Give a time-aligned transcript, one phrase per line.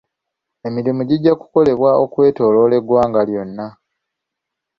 [0.67, 3.67] Emirimu gijja kukolebwa okwetooloola eggwanga lyonna.